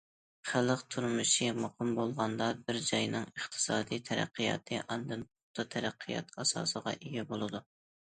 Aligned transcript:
خەلق 0.51 0.79
تۇرمۇشى 0.95 1.49
مۇقىم 1.57 1.91
بولغاندا، 1.99 2.49
بىر 2.65 2.81
جاينىڭ 2.89 3.29
ئىقتىسادىي 3.35 4.03
تەرەققىياتى 4.11 4.83
ئاندىن 4.83 5.29
پۇختا 5.37 5.71
تەرەققىيات 5.79 6.39
ئاساسىغا 6.41 7.01
ئىگە 7.01 7.33
بولىدۇ. 7.33 7.67